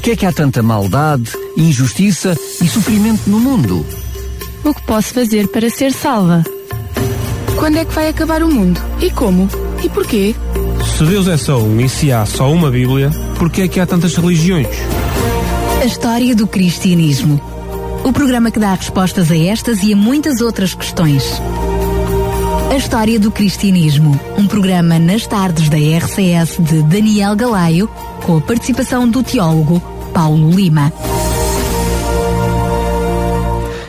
[0.00, 3.84] Porquê é que há tanta maldade, injustiça e sofrimento no mundo?
[4.64, 6.42] O que posso fazer para ser salva?
[7.58, 8.80] Quando é que vai acabar o mundo?
[8.98, 9.46] E como?
[9.84, 10.34] E porquê?
[10.96, 13.84] Se Deus é só um e se há só uma Bíblia, porquê é que há
[13.84, 14.68] tantas religiões?
[15.82, 17.38] A história do cristianismo.
[18.02, 21.24] O programa que dá respostas a estas e a muitas outras questões.
[22.70, 27.88] A História do Cristianismo, um programa nas tardes da RCS de Daniel Galaio,
[28.24, 29.80] com a participação do teólogo
[30.14, 30.92] Paulo Lima.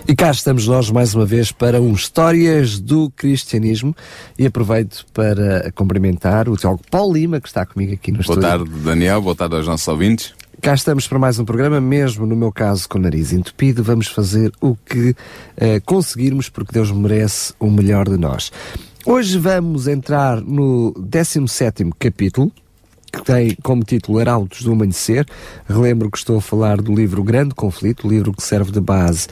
[0.07, 3.95] E cá estamos nós mais uma vez para um Histórias do Cristianismo
[4.35, 8.41] e aproveito para cumprimentar o teólogo Paulo Lima, que está comigo aqui no boa estúdio.
[8.41, 9.21] Boa tarde, Daniel.
[9.21, 10.33] Boa tarde aos nossos ouvintes.
[10.61, 14.05] Cá estamos para mais um programa, mesmo no meu caso com o nariz entupido, vamos
[14.05, 15.15] fazer o que
[15.57, 18.51] eh, conseguirmos, porque Deus merece o melhor de nós.
[19.03, 22.51] Hoje vamos entrar no 17 capítulo,
[23.11, 25.25] que tem como título Arautos do Amanhecer.
[25.67, 29.27] Relembro que estou a falar do livro Grande Conflito, livro que serve de base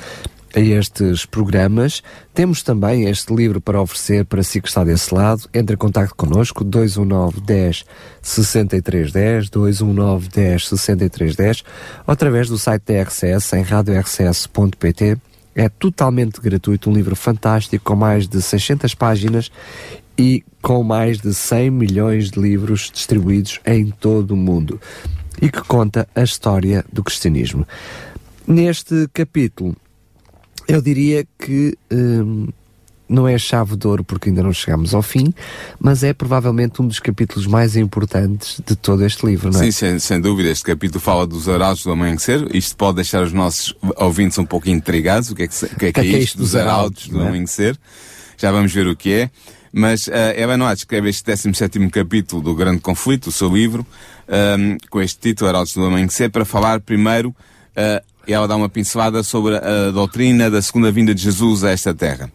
[0.55, 2.01] a estes programas.
[2.33, 5.47] Temos também este livro para oferecer para si que está desse lado.
[5.53, 7.85] Entre em contato connosco, 219 10
[8.21, 11.63] 63 10, 219 10 63 10,
[12.07, 15.17] ou através do site da RCS em radiorcs.pt.
[15.55, 19.51] É totalmente gratuito, um livro fantástico com mais de 600 páginas
[20.17, 24.79] e com mais de 100 milhões de livros distribuídos em todo o mundo
[25.41, 27.67] e que conta a história do cristianismo.
[28.45, 29.75] Neste capítulo,
[30.69, 32.47] eu diria que hum,
[33.09, 35.33] não é a chave de ouro porque ainda não chegamos ao fim,
[35.79, 39.63] mas é provavelmente um dos capítulos mais importantes de todo este livro, não é?
[39.65, 40.49] Sim, sem, sem dúvida.
[40.49, 42.47] Este capítulo fala dos arautos do amanhecer.
[42.55, 45.31] Isto pode deixar os nossos ouvintes um pouco intrigados.
[45.31, 47.27] O que é que, o que, é, que é, isto dos arautos do é?
[47.27, 47.77] amanhecer?
[48.37, 49.31] Já vamos ver o que é.
[49.71, 53.85] Mas uh, Ellen White escreve este 17 capítulo do Grande Conflito, o seu livro,
[54.27, 58.69] um, com este título, Arautos do Amanhecer, para falar primeiro uh, e ela dá uma
[58.69, 62.31] pincelada sobre a doutrina da segunda vinda de Jesus a esta terra.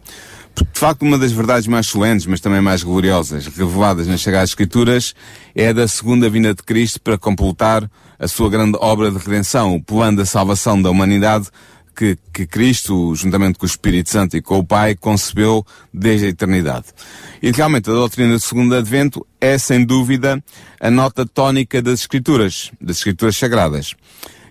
[0.53, 4.49] Porque, de facto, uma das verdades mais solenes, mas também mais gloriosas, reveladas nas Sagradas
[4.49, 5.15] Escrituras,
[5.55, 9.73] é a da segunda vinda de Cristo para completar a sua grande obra de redenção,
[9.73, 11.47] o plano da salvação da humanidade
[11.95, 16.29] que, que Cristo, juntamente com o Espírito Santo e com o Pai, concebeu desde a
[16.29, 16.87] eternidade.
[17.41, 20.43] E realmente a doutrina do segundo advento é, sem dúvida,
[20.77, 23.95] a nota tónica das Escrituras, das Escrituras Sagradas.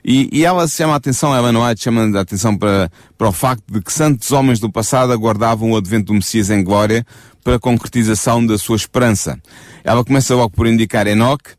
[0.04, 3.64] E, e ela chama a atenção, Ellen White chama a atenção para, para o facto
[3.66, 7.06] de que santos homens do passado aguardavam o advento do Messias em glória
[7.42, 9.40] para a concretização da sua esperança.
[9.82, 11.52] Ela começa logo por indicar Enoque.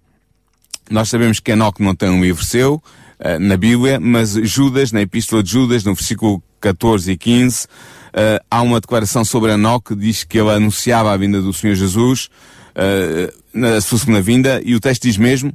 [0.92, 5.02] Nós sabemos que Enoque não tem um livro seu, uh, na Bíblia, mas Judas, na
[5.02, 7.68] Epístola de Judas, no versículo 14 e 15, uh,
[8.50, 12.30] há uma declaração sobre Enoque que diz que ele anunciava a vinda do Senhor Jesus,
[12.75, 15.53] uh, na sua segunda vinda, e o texto diz mesmo,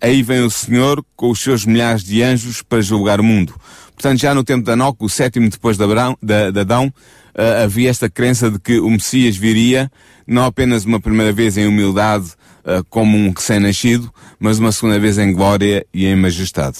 [0.00, 3.54] aí vem o Senhor com os seus milhares de anjos para julgar o mundo.
[3.94, 7.62] Portanto, já no tempo de Enoque, o sétimo depois de, Abraão, de, de Adão, uh,
[7.62, 9.90] havia esta crença de que o Messias viria,
[10.26, 12.32] não apenas uma primeira vez em humildade,
[12.64, 16.78] uh, como um recém-nascido, mas uma segunda vez em glória e em majestade.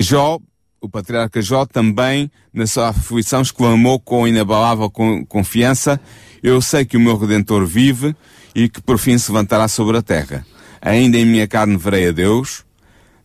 [0.00, 0.38] Jó,
[0.80, 4.90] o patriarca Jó, também, na sua aflição, exclamou com inabalável
[5.28, 6.00] confiança,
[6.42, 8.16] eu sei que o meu Redentor vive,
[8.54, 10.44] e que por fim se levantará sobre a terra.
[10.80, 12.64] Ainda em minha carne verei a Deus,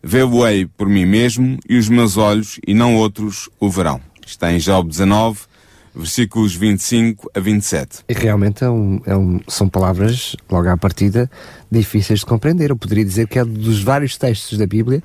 [0.02, 4.00] vê-lo-ei por mim mesmo, e os meus olhos, e não outros, o verão.
[4.24, 5.40] Está em Job 19,
[5.94, 8.04] versículos 25 a 27.
[8.08, 11.30] E realmente é um, é um, são palavras, logo à partida,
[11.70, 12.70] difíceis de compreender.
[12.70, 15.02] Eu poderia dizer que é dos vários textos da Bíblia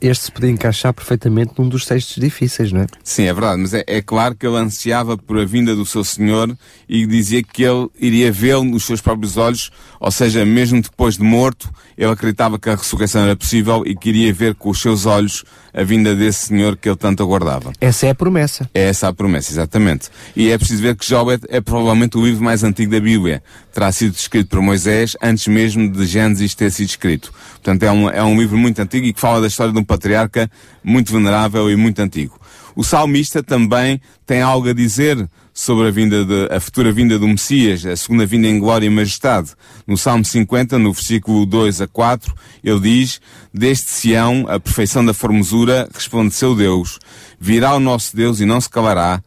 [0.00, 2.86] este se podia encaixar perfeitamente num dos textos difíceis, não é?
[3.02, 6.02] Sim, é verdade, mas é, é, claro que ele ansiava por a vinda do seu
[6.02, 6.56] Senhor
[6.88, 11.22] e dizia que ele iria vê-lo nos seus próprios olhos, ou seja, mesmo depois de
[11.22, 15.44] morto, ele acreditava que a ressurreição era possível e queria ver com os seus olhos
[15.74, 17.72] a vinda desse Senhor que ele tanto aguardava.
[17.80, 18.70] Essa é a promessa.
[18.72, 20.08] É essa a promessa, exatamente.
[20.36, 23.42] E é preciso ver que Job é, é provavelmente o livro mais antigo da Bíblia.
[23.72, 27.32] Terá sido escrito por Moisés antes mesmo de Gênesis ter sido escrito.
[27.54, 29.84] Portanto, é um, é um livro muito antigo e que fala da história de um
[29.84, 30.48] patriarca
[30.82, 32.38] muito venerável e muito antigo.
[32.76, 37.28] O salmista também tem algo a dizer sobre a vinda de, a futura vinda do
[37.28, 39.52] Messias, a segunda vinda em glória e majestade.
[39.86, 42.34] No Salmo 50, no versículo 2 a 4,
[42.64, 43.20] ele diz,
[43.52, 46.98] Deste Sião, a perfeição da formosura, resplandeceu Deus.
[47.38, 49.22] Virá o nosso Deus e não se calará,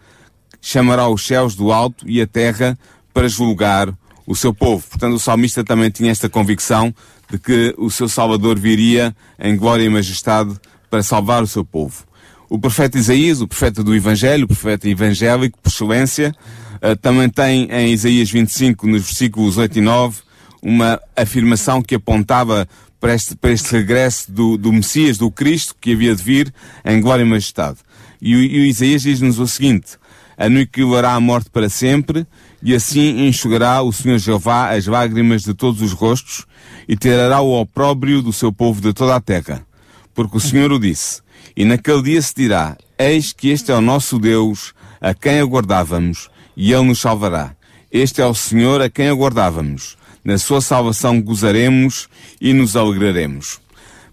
[0.61, 2.77] chamará os céus do alto e a terra
[3.13, 3.93] para julgar
[4.27, 4.85] o seu povo.
[4.89, 6.93] Portanto, o salmista também tinha esta convicção
[7.31, 10.53] de que o seu Salvador viria em glória e majestade
[10.89, 12.05] para salvar o seu povo.
[12.49, 16.33] O profeta Isaías, o profeta do Evangelho, o profeta evangélico, por excelência,
[16.75, 20.21] uh, também tem em Isaías 25, nos versículos 8 e 9,
[20.61, 22.65] uma afirmação que apontava
[23.01, 26.53] para este, para este regresso do, do Messias, do Cristo, que havia de vir
[26.85, 27.79] em glória e majestade.
[28.21, 29.97] E, e o Isaías diz-nos o seguinte,
[30.37, 32.25] aniquilará a morte para sempre,
[32.63, 36.45] e assim enxugará o Senhor Jeová as lágrimas de todos os rostos,
[36.87, 39.67] e tirará o opróbrio do seu povo de toda a terra.
[40.15, 41.21] Porque o Senhor o disse,
[41.55, 46.29] e naquele dia se dirá, eis que este é o nosso Deus, a quem aguardávamos,
[46.55, 47.55] e ele nos salvará.
[47.91, 49.97] Este é o Senhor a quem aguardávamos.
[50.23, 52.09] Na sua salvação gozaremos
[52.41, 53.59] e nos alegraremos.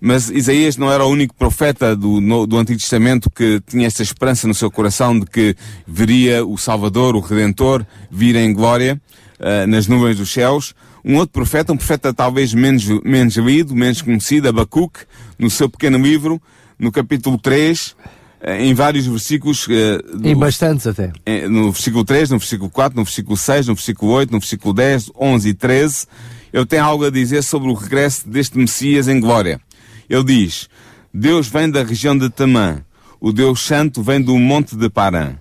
[0.00, 4.02] Mas Isaías não era o único profeta do, no, do Antigo Testamento que tinha esta
[4.02, 5.56] esperança no seu coração de que
[5.86, 9.00] veria o Salvador, o Redentor, vir em glória
[9.40, 10.74] uh, nas nuvens dos céus.
[11.02, 15.00] Um outro profeta, um profeta talvez menos, menos lido, menos conhecido, Abacuque,
[15.38, 16.40] no seu pequeno livro,
[16.78, 17.96] no capítulo 3,
[18.40, 19.66] eh, em vários versículos.
[19.66, 21.12] Uh, do, em bastantes até.
[21.48, 25.10] no versículo 3, no versículo 4, no versículo 6, no versículo 8, no versículo 10,
[25.18, 26.06] 11 e 13,
[26.52, 29.60] ele tem algo a dizer sobre o regresso deste Messias em glória.
[30.08, 30.68] Ele diz,
[31.12, 32.84] Deus vem da região de Tamã,
[33.20, 35.36] o Deus Santo vem do monte de Parã.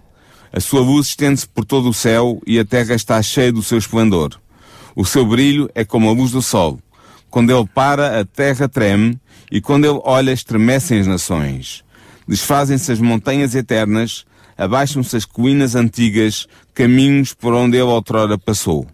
[0.52, 3.78] A sua luz estende-se por todo o céu e a terra está cheia do seu
[3.78, 4.40] esplendor.
[4.96, 6.80] O seu brilho é como a luz do sol.
[7.34, 9.20] Quando ele para, a terra treme,
[9.52, 11.84] e quando ele olha, estremecem as nações.
[12.28, 14.24] Desfazem-se as montanhas eternas,
[14.56, 18.86] abaixam-se as colinas antigas, caminhos por onde ele outrora passou.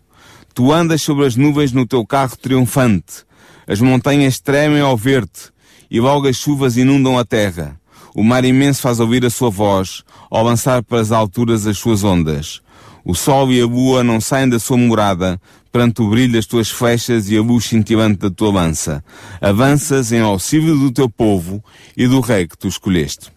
[0.54, 3.26] Tu andas sobre as nuvens no teu carro triunfante.
[3.68, 5.52] As montanhas tremem ao ver-te,
[5.92, 7.78] e logo as chuvas inundam a terra.
[8.16, 10.02] O mar imenso faz ouvir a sua voz,
[10.32, 12.62] ao lançar para as alturas as suas ondas.
[13.04, 15.40] O sol e a lua não saem da sua morada,
[15.72, 19.04] perante o brilho das tuas flechas e a luz cintilante da tua lança.
[19.40, 21.64] Avanças em auxílio do teu povo
[21.96, 23.32] e do rei que tu escolheste.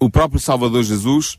[0.00, 1.38] O próprio Salvador Jesus,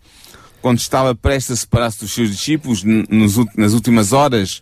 [0.61, 4.61] quando estava prestes a separar-se dos seus discípulos, nas últimas horas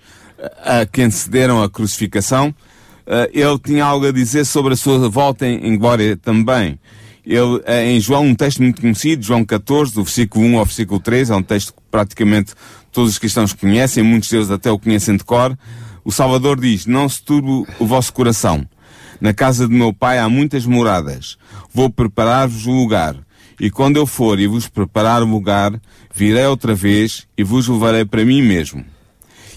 [0.63, 2.53] a que antecederam a crucificação,
[3.07, 6.80] eh, ele tinha algo a dizer sobre a sua volta em, em glória também.
[7.29, 10.97] Ele, eh, em João, um texto muito conhecido, João 14, do versículo 1 ao versículo
[10.97, 12.53] 3, é um texto que praticamente
[12.89, 15.57] todos os cristãos conhecem, muitos deles até o conhecem de cor.
[16.06, 18.65] O Salvador diz, não se turbe o vosso coração.
[19.19, 21.38] Na casa de meu pai há muitas moradas.
[21.74, 23.18] Vou preparar-vos o lugar.
[23.59, 25.73] E quando eu for e vos preparar o lugar,
[26.15, 28.85] virei outra vez e vos levarei para mim mesmo.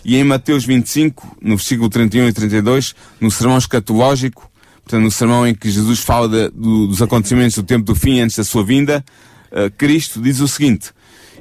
[0.04, 4.49] E em Mateus 25, no versículo 31 e 32, no sermão escatológico,
[4.90, 8.20] portanto, no sermão em que Jesus fala de, do, dos acontecimentos do tempo do fim
[8.20, 9.04] antes da sua vinda,
[9.52, 10.90] uh, Cristo diz o seguinte,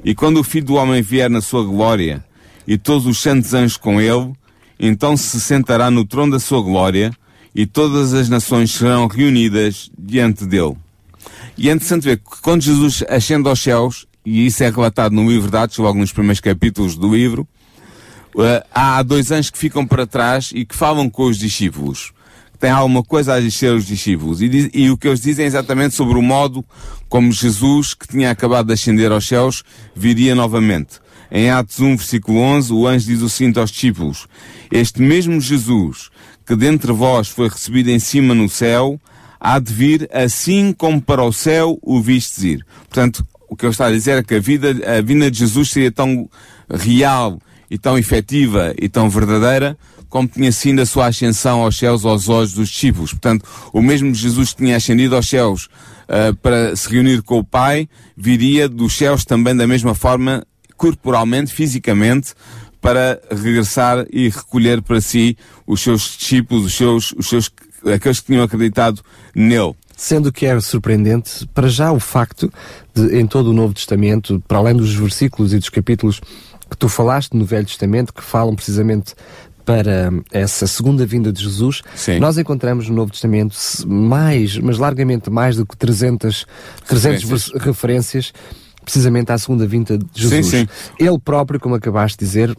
[0.04, 2.24] e quando o Filho do Homem vier na sua glória,
[2.66, 4.32] e todos os santos anjos com ele,
[4.78, 7.12] então se sentará no trono da sua glória,
[7.52, 10.76] e todas as nações serão reunidas diante dele.
[11.58, 15.28] E é interessante ver que quando Jesus ascende aos céus, e isso é relatado no
[15.28, 17.48] livro de Atos, logo nos primeiros capítulos do livro,
[18.36, 22.12] uh, há dois anjos que ficam para trás e que falam com os discípulos
[22.60, 24.42] tem alguma coisa a dizer aos discípulos.
[24.42, 26.62] E, diz, e, o que eles dizem é exatamente sobre o modo
[27.08, 29.64] como Jesus, que tinha acabado de ascender aos céus,
[29.96, 31.00] viria novamente.
[31.30, 34.26] Em Atos 1, versículo 11, o anjo diz o seguinte aos discípulos,
[34.70, 36.10] Este mesmo Jesus,
[36.44, 39.00] que dentre vós foi recebido em cima no céu,
[39.40, 42.66] há de vir assim como para o céu o vistes ir.
[42.80, 45.70] Portanto, o que ele está a dizer é que a vida, a vinda de Jesus
[45.70, 46.28] seria tão
[46.68, 47.40] real
[47.70, 49.78] e tão efetiva e tão verdadeira
[50.10, 53.12] como tinha sido a sua ascensão aos céus aos olhos dos discípulos.
[53.12, 55.68] Portanto, o mesmo Jesus que tinha ascendido aos céus
[56.08, 60.44] uh, para se reunir com o Pai, viria dos céus também da mesma forma,
[60.76, 62.34] corporalmente, fisicamente,
[62.80, 65.36] para regressar e recolher para si
[65.66, 67.50] os seus discípulos, os seus, os seus,
[67.94, 69.00] aqueles que tinham acreditado
[69.34, 69.74] nele.
[69.96, 72.50] Sendo que é surpreendente, para já o facto
[72.94, 76.20] de, em todo o Novo Testamento, para além dos versículos e dos capítulos
[76.70, 79.14] que tu falaste no Velho Testamento, que falam precisamente
[79.70, 82.18] para essa segunda vinda de Jesus, Sim.
[82.18, 86.44] nós encontramos no Novo Testamento mais, mas largamente mais do que 300,
[86.88, 87.62] 300 referências.
[87.64, 88.32] referências
[88.84, 90.46] precisamente à segunda vinda de Jesus.
[90.46, 90.68] Sim, sim.
[90.98, 92.56] Ele próprio, como acabaste de dizer, uh,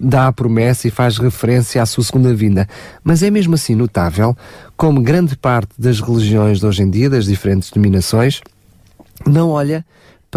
[0.00, 2.66] dá a promessa e faz referência à sua segunda vinda.
[3.04, 4.34] Mas é mesmo assim notável
[4.74, 8.40] como grande parte das religiões de hoje em dia, das diferentes denominações,
[9.26, 9.84] não olha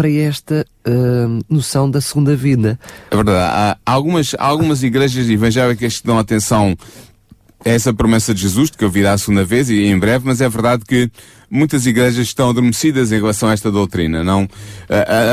[0.00, 2.80] para esta uh, noção da segunda vida.
[3.10, 3.76] É verdade.
[3.84, 6.74] Há algumas, algumas igrejas evangélicas que dão atenção
[7.62, 10.24] a essa promessa de Jesus, de que eu virá a segunda vez e em breve,
[10.26, 11.10] mas é verdade que
[11.50, 14.22] muitas igrejas estão adormecidas em relação a esta doutrina.
[14.22, 14.48] Não,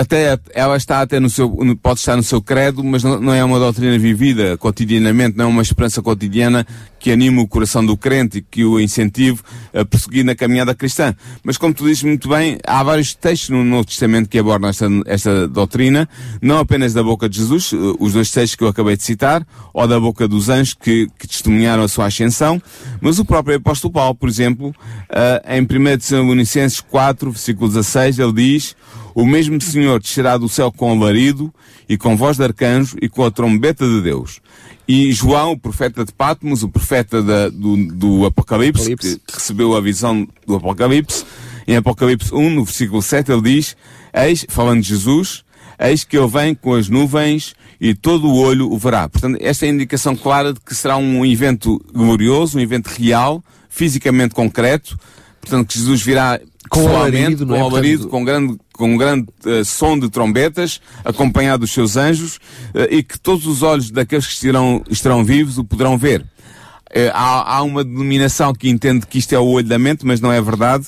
[0.01, 1.49] até ela está até no seu,
[1.81, 5.61] pode estar no seu credo, mas não, é uma doutrina vivida cotidianamente, não é uma
[5.61, 6.65] esperança cotidiana
[6.99, 9.39] que anima o coração do crente e que o incentive
[9.73, 11.15] a prosseguir na caminhada cristã.
[11.43, 14.87] Mas como tu dizes muito bem, há vários textos no Novo Testamento que abordam esta,
[15.05, 16.09] esta doutrina,
[16.41, 19.45] não apenas da boca de Jesus, eh, os dois textos que eu acabei de citar,
[19.73, 22.61] ou da boca dos anjos que, que testemunharam a sua ascensão,
[22.99, 28.31] mas o próprio apóstolo Paulo, por exemplo, uh, em 1 Tessalonicenses 4, versículo 16, ele
[28.31, 28.75] diz,
[29.13, 31.53] o mesmo Senhor descerá do céu com alarido
[31.89, 34.39] e com voz de arcanjo e com a trombeta de Deus.
[34.87, 39.75] E João, o profeta de Patmos, o profeta da, do, do Apocalipse, Apocalipse, que recebeu
[39.75, 41.25] a visão do Apocalipse,
[41.67, 43.75] em Apocalipse 1, no versículo 7, ele diz,
[44.13, 45.43] eis, falando de Jesus,
[45.77, 49.09] eis que ele vem com as nuvens e todo o olho o verá.
[49.09, 53.43] Portanto, esta é a indicação clara de que será um evento glorioso, um evento real,
[53.67, 54.97] fisicamente concreto.
[55.41, 56.39] Portanto, que Jesus virá
[56.69, 57.61] com alarido, com, é?
[57.61, 62.37] alarido, com grande, com um grande uh, som de trombetas, acompanhado dos seus anjos,
[62.73, 66.21] uh, e que todos os olhos daqueles que estarão, estarão vivos o poderão ver.
[66.21, 70.19] Uh, há, há uma denominação que entende que isto é o olho da mente, mas
[70.19, 70.87] não é verdade.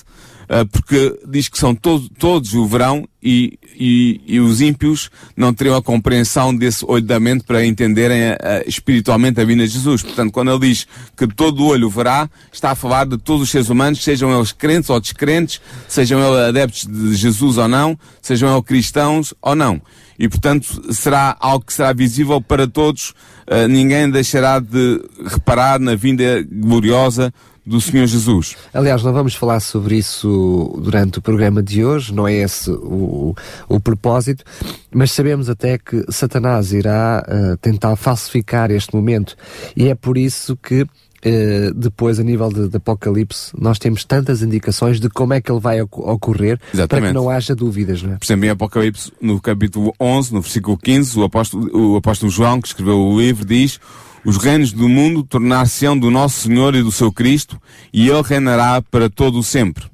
[0.51, 5.53] Ah, porque diz que são todos, todos o verão e, e, e, os ímpios não
[5.53, 9.71] teriam a compreensão desse olho da mente para entenderem a, a, espiritualmente a vinda de
[9.71, 10.01] Jesus.
[10.01, 13.51] Portanto, quando ele diz que todo o olho verá, está a falar de todos os
[13.51, 18.51] seres humanos, sejam eles crentes ou descrentes, sejam eles adeptos de Jesus ou não, sejam
[18.51, 19.79] eles cristãos ou não.
[20.19, 23.11] E, portanto, será algo que será visível para todos.
[23.47, 27.33] Uh, ninguém deixará de reparar na vinda gloriosa
[27.65, 28.55] do Senhor Jesus.
[28.73, 33.35] Aliás, não vamos falar sobre isso durante o programa de hoje, não é esse o,
[33.67, 34.43] o propósito,
[34.91, 39.35] mas sabemos até que Satanás irá uh, tentar falsificar este momento
[39.75, 40.85] e é por isso que
[41.25, 45.51] Uh, depois, a nível de, de, Apocalipse, nós temos tantas indicações de como é que
[45.51, 46.87] ele vai ocorrer Exatamente.
[46.87, 48.17] para que não haja dúvidas, não é?
[48.17, 52.61] Por exemplo, em Apocalipse, no capítulo 11, no versículo 15, o apóstolo, o apóstolo João,
[52.61, 53.79] que escreveu o livro, diz
[54.25, 57.59] os reinos do mundo tornar-se-ão do nosso Senhor e do seu Cristo,
[57.93, 59.85] e ele reinará para todo o sempre.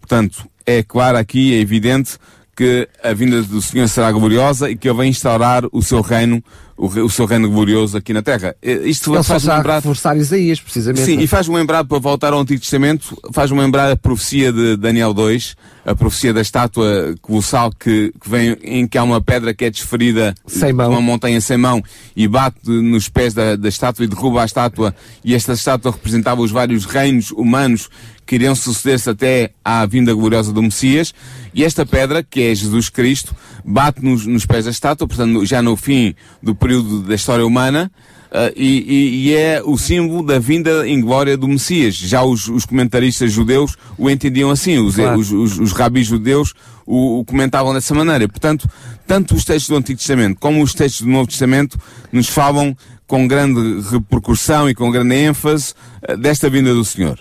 [0.00, 2.18] Portanto, é claro aqui, é evidente
[2.56, 6.42] que a vinda do Senhor será gloriosa e que ele vai instaurar o seu reino
[6.76, 8.54] o, o seu reino glorioso aqui na Terra.
[8.62, 9.76] Isto Ele faz lembrar...
[9.76, 11.04] reforçar Isaías, precisamente.
[11.04, 15.14] Sim, e faz-me lembrar, para voltar ao Antigo Testamento, faz-me lembrar a profecia de Daniel
[15.14, 15.56] 2,
[15.86, 19.70] a profecia da estátua colossal que, que vem, em que há uma pedra que é
[19.70, 20.90] desferida sem mão.
[20.90, 21.80] uma montanha sem mão
[22.16, 24.92] e bate nos pés da, da estátua e derruba a estátua
[25.24, 27.88] e esta estátua representava os vários reinos humanos
[28.26, 31.14] que iriam suceder-se até à vinda gloriosa do Messias.
[31.54, 33.32] E esta pedra, que é Jesus Cristo,
[33.64, 36.12] bate nos, nos pés da estátua, portanto, já no fim
[36.42, 37.88] do período da história humana,
[38.36, 41.94] Uh, e, e, é o símbolo da vinda em glória do Messias.
[41.94, 45.18] Já os, os comentaristas judeus o entendiam assim, os, claro.
[45.18, 46.52] os, os, os, rabis judeus
[46.84, 48.28] o, o, comentavam dessa maneira.
[48.28, 48.68] Portanto,
[49.06, 51.78] tanto os textos do Antigo Testamento como os textos do Novo Testamento
[52.12, 52.76] nos falam
[53.06, 55.72] com grande repercussão e com grande ênfase
[56.06, 57.18] uh, desta vinda do Senhor.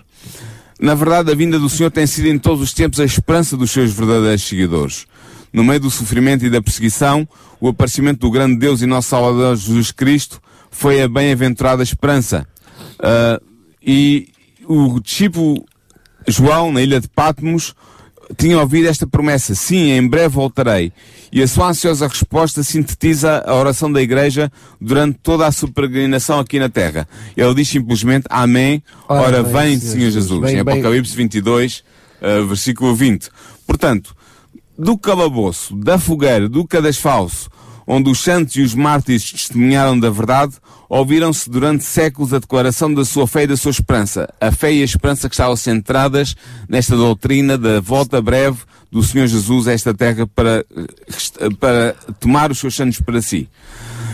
[0.77, 3.71] Na verdade, a vinda do Senhor tem sido em todos os tempos a esperança dos
[3.71, 5.07] seus verdadeiros seguidores.
[5.53, 7.25] No meio do sofrimento e da perseguição,
[7.61, 10.41] o aparecimento do grande Deus e nosso Salvador Jesus Cristo
[10.71, 12.47] foi a bem-aventurada esperança.
[12.99, 13.43] Uh,
[13.81, 14.29] e
[14.65, 15.63] o discípulo
[16.27, 17.75] João, na ilha de Patmos,
[18.37, 20.91] tinha ouvido esta promessa: sim, em breve voltarei.
[21.31, 26.39] E a sua ansiosa resposta sintetiza a oração da igreja durante toda a sua peregrinação
[26.39, 27.07] aqui na terra.
[27.35, 30.41] Ele diz simplesmente Amém, ora, ora vem, Senhor Jesus.
[30.41, 31.83] Bem, em Apocalipse 22,
[32.21, 33.29] uh, versículo 20.
[33.67, 34.15] Portanto,
[34.77, 37.49] do calabouço, da fogueira, do cadasfalso,
[37.87, 40.53] onde os santos e os mártires testemunharam da verdade,
[40.89, 44.33] ouviram-se durante séculos a declaração da sua fé e da sua esperança.
[44.39, 46.35] A fé e a esperança que estavam centradas
[46.67, 48.59] nesta doutrina da volta breve
[48.91, 50.65] do Senhor Jesus a esta terra para,
[51.59, 53.49] para tomar os seus santos para si.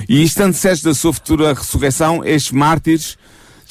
[0.10, 3.18] E estando certos da sua futura ressurreição, estes mártires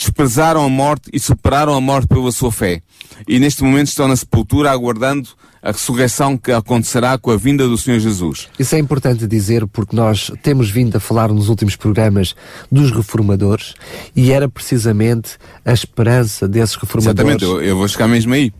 [0.00, 2.80] desprezaram a morte e superaram a morte pela sua fé.
[3.28, 5.28] E neste momento estão na sepultura aguardando
[5.62, 8.48] a ressurreição que acontecerá com a vinda do Senhor Jesus.
[8.58, 12.34] Isso é importante dizer porque nós temos vindo a falar nos últimos programas
[12.72, 13.74] dos reformadores
[14.16, 17.20] e era precisamente a esperança desses reformadores.
[17.20, 18.50] Exatamente, eu, eu vou chegar mesmo aí.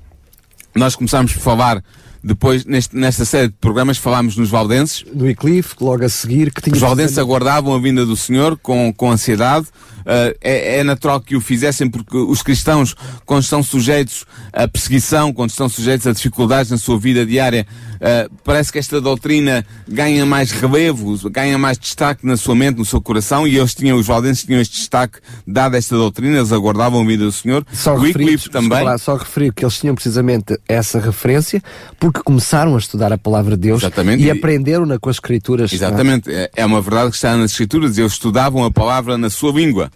[0.75, 1.83] Nós começámos por falar
[2.23, 5.05] depois, neste, nesta série de programas, falámos nos Valdenses.
[5.13, 6.53] No Ecliffe, logo a seguir.
[6.53, 9.67] Que tinha Os Valdenses aguardavam a vinda do Senhor com, com ansiedade.
[10.00, 15.33] Uh, é, é, natural que o fizessem porque os cristãos, quando estão sujeitos à perseguição,
[15.33, 17.66] quando estão sujeitos a dificuldades na sua vida diária,
[17.97, 22.85] uh, parece que esta doutrina ganha mais relevo, ganha mais destaque na sua mente, no
[22.85, 26.52] seu coração, e eles tinham, os valdenses tinham este destaque dado a esta doutrina, eles
[26.52, 27.64] aguardavam a vida do Senhor.
[27.73, 28.83] Só Wycliffe também.
[28.85, 31.62] Lá, só referir que eles tinham precisamente essa referência
[31.99, 34.23] porque começaram a estudar a palavra de Deus Exatamente.
[34.23, 35.73] e aprenderam-na com as escrituras.
[35.73, 39.52] Exatamente, é, é uma verdade que está nas escrituras, eles estudavam a palavra na sua
[39.52, 39.90] língua.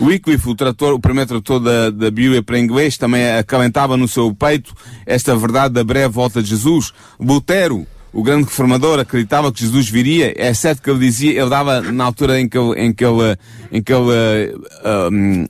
[0.00, 4.34] Wycliffe, o trator, o primeiro trator da, da Bíblia para inglês, também acalentava no seu
[4.34, 6.92] peito esta verdade da breve volta de Jesus.
[7.18, 11.80] Lutero, o grande reformador acreditava que Jesus viria, é certo que ele dizia, ele dava
[11.80, 13.36] na altura em que ele, em que ele,
[13.70, 15.46] em que ele uh, um,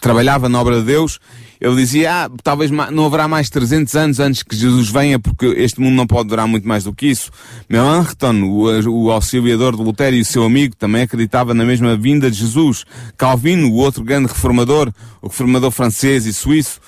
[0.00, 1.18] trabalhava na obra de Deus,
[1.62, 5.80] ele dizia, ah, talvez não haverá mais 300 anos antes que Jesus venha, porque este
[5.80, 7.30] mundo não pode durar muito mais do que isso.
[7.68, 12.28] Melanchthon, o, o auxiliador de Lutero e o seu amigo, também acreditava na mesma vinda
[12.28, 12.84] de Jesus.
[13.16, 14.92] Calvino, o outro grande reformador,
[15.22, 16.80] o reformador francês e suíço,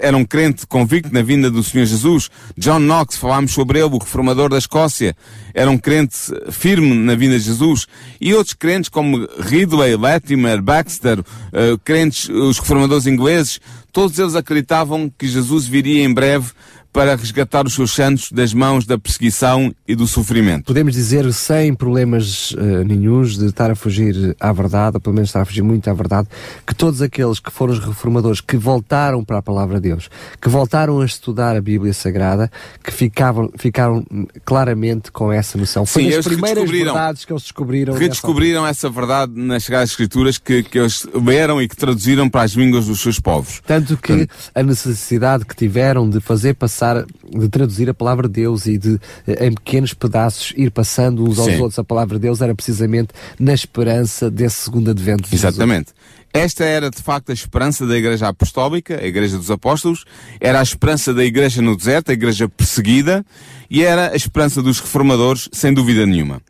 [0.00, 2.30] era um crente convicto na vinda do Senhor Jesus.
[2.56, 5.16] John Knox, falámos sobre ele, o reformador da Escócia,
[5.54, 6.16] era um crente
[6.50, 7.86] firme na vinda de Jesus.
[8.20, 13.60] E outros crentes como Ridley, Latimer, Baxter, uh, crentes, os reformadores ingleses,
[13.92, 16.50] todos eles acreditavam que Jesus viria em breve
[16.92, 20.66] para resgatar os seus santos das mãos da perseguição e do sofrimento.
[20.66, 25.30] Podemos dizer, sem problemas uh, nenhums, de estar a fugir à verdade, ou pelo menos
[25.30, 26.28] estar a fugir muito à verdade,
[26.66, 30.48] que todos aqueles que foram os reformadores, que voltaram para a palavra de Deus, que
[30.50, 32.50] voltaram a estudar a Bíblia Sagrada,
[32.84, 34.04] que ficavam, ficaram
[34.44, 35.86] claramente com essa noção.
[35.86, 37.94] Foi Sim, as primeiras verdades que eles descobriram.
[37.94, 42.52] Redescobriram essa verdade nas Sagradas Escrituras que, que eles leram e que traduziram para as
[42.52, 43.62] línguas dos seus povos.
[43.66, 48.34] Tanto que a necessidade que tiveram de fazer passar passar, de traduzir a palavra de
[48.34, 51.60] Deus e de, eh, em pequenos pedaços, ir passando uns aos Sim.
[51.60, 55.90] outros a palavra de Deus, era precisamente na esperança desse segundo advento de Exatamente.
[55.90, 56.22] Jesus.
[56.34, 60.04] Esta era de facto a esperança da Igreja Apostólica, a Igreja dos Apóstolos,
[60.40, 63.24] era a esperança da Igreja no deserto, a Igreja perseguida,
[63.70, 66.40] e era a esperança dos reformadores, sem dúvida nenhuma.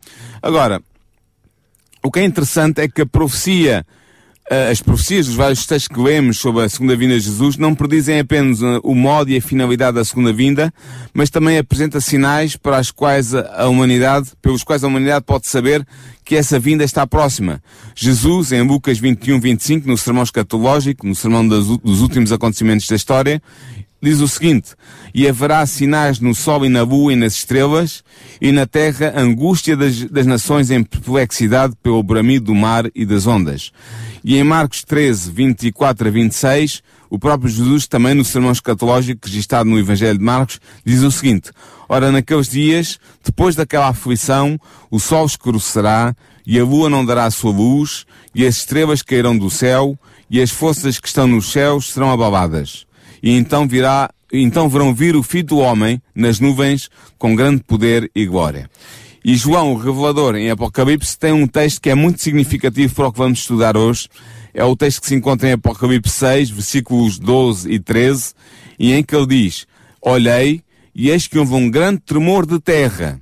[0.41, 0.81] Agora,
[2.01, 3.85] o que é interessante é que a profecia
[4.71, 8.19] as profecias dos vários textos que lemos sobre a segunda vinda de Jesus não predizem
[8.19, 10.73] apenas eh, o modo e a finalidade da segunda vinda,
[11.13, 15.87] mas também apresenta sinais para as quais a humanidade, pelos quais a humanidade pode saber
[16.25, 17.61] que essa vinda está próxima.
[17.95, 23.41] Jesus, em Lucas 21, 25, no sermão escatológico, no sermão dos últimos acontecimentos da história,
[24.03, 24.71] diz o seguinte,
[25.15, 28.03] e haverá sinais no sol e na lua e nas estrelas,
[28.41, 33.25] e na terra angústia das, das nações em perplexidade pelo bramido do mar e das
[33.25, 33.71] ondas.
[34.21, 39.69] E em Marcos 13, 24 a 26, o próprio Jesus, também no sermão escatológico registrado
[39.69, 41.51] no Evangelho de Marcos, diz o seguinte,
[41.87, 44.59] Ora, naqueles dias, depois daquela aflição,
[44.91, 46.13] o sol escurecerá,
[46.45, 49.97] e a lua não dará a sua luz, e as estrelas cairão do céu,
[50.29, 52.85] e as forças que estão nos céus serão abaladas.
[53.23, 58.11] E então virá, então verão vir o Filho do Homem nas nuvens com grande poder
[58.13, 58.69] e glória.
[59.23, 63.11] E João, o revelador, em Apocalipse, tem um texto que é muito significativo para o
[63.13, 64.09] que vamos estudar hoje.
[64.53, 68.33] É o texto que se encontra em Apocalipse 6, versículos 12 e 13,
[68.77, 69.65] e em que ele diz,
[70.01, 70.61] Olhei,
[70.93, 73.21] e eis que houve um grande tremor de terra,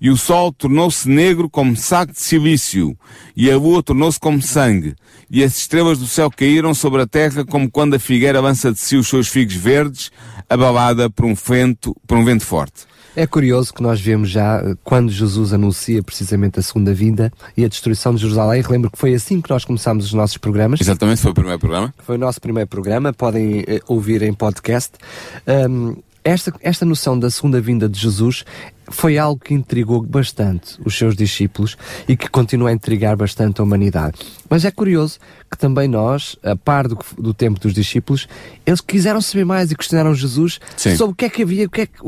[0.00, 2.96] e o sol tornou-se negro como saco de silício,
[3.36, 4.94] e a lua tornou-se como sangue,
[5.30, 8.78] e as estrelas do céu caíram sobre a terra como quando a figueira lança de
[8.78, 10.10] si os seus figos verdes,
[10.48, 12.86] abalada por um vento, por um vento forte.
[13.16, 17.64] É curioso que nós vemos já eh, quando Jesus anuncia precisamente a segunda vinda e
[17.64, 18.60] a destruição de Jerusalém.
[18.60, 20.82] Relembro que foi assim que nós começámos os nossos programas.
[20.82, 21.94] Exatamente, foi o primeiro programa.
[21.96, 24.92] Foi o nosso primeiro programa, podem eh, ouvir em podcast.
[25.48, 25.96] Um,
[26.26, 28.44] esta, esta noção da segunda vinda de Jesus
[28.88, 31.76] foi algo que intrigou bastante os seus discípulos
[32.08, 34.18] e que continua a intrigar bastante a humanidade.
[34.50, 38.28] Mas é curioso que também nós, a par do, do tempo dos discípulos,
[38.66, 40.96] eles quiseram saber mais e questionaram Jesus Sim.
[40.96, 41.98] sobre o que é que havia, o que é que,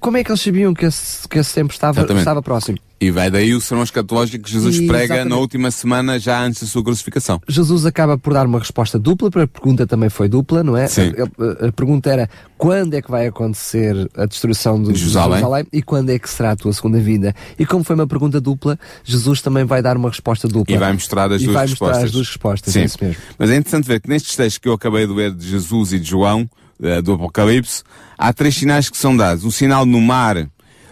[0.00, 2.78] como é que eles sabiam que esse, que esse tempo estava, estava próximo?
[2.98, 5.28] E vai daí o sermão escatológico que Jesus e, prega exatamente.
[5.28, 7.40] na última semana, já antes da sua crucificação.
[7.46, 10.86] Jesus acaba por dar uma resposta dupla, para a pergunta também foi dupla, não é?
[10.86, 11.12] Sim.
[11.18, 15.40] A, a, a pergunta era quando é que vai acontecer a destruição de Jerusalém.
[15.40, 17.34] Jerusalém e quando é que será a tua segunda vinda?
[17.58, 20.74] E como foi uma pergunta dupla, Jesus também vai dar uma resposta dupla.
[20.74, 21.88] E vai mostrar as, e duas, vai respostas.
[21.88, 22.72] mostrar as duas respostas.
[22.72, 22.80] Sim.
[22.80, 23.22] É isso mesmo.
[23.38, 26.00] Mas é interessante ver que nestes textos que eu acabei de ler de Jesus e
[26.00, 26.48] de João,
[26.80, 27.82] uh, do Apocalipse,
[28.16, 29.44] há três sinais que são dados.
[29.44, 30.48] Um sinal no mar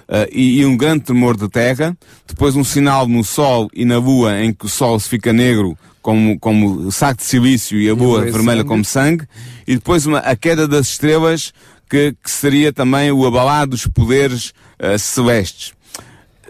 [0.09, 1.97] uh, e, e, um grande tremor de terra.
[2.27, 5.77] Depois um sinal no sol e na lua em que o sol se fica negro
[6.03, 8.69] como, como saco de silício e a lua e vermelha sangue.
[8.69, 9.29] como sangue.
[9.67, 11.53] E depois uma, a queda das estrelas
[11.89, 15.73] que, que seria também o abalar dos poderes uh, celestes.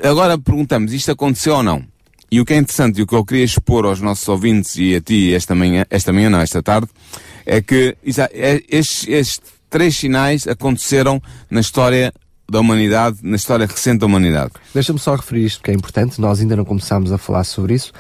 [0.03, 1.85] Agora perguntamos, isto aconteceu ou não?
[2.31, 4.97] E o que é interessante e o que eu queria expor aos nossos ouvintes e
[4.97, 6.89] a ti esta manhã, esta manhã não, esta tarde,
[7.47, 7.97] é que
[8.33, 9.41] é, estes, estes
[9.71, 12.13] três sinais aconteceram na história
[12.49, 14.53] da humanidade, na história recente da humanidade.
[14.73, 17.93] Deixa-me só referir isto, que é importante, nós ainda não começámos a falar sobre isso.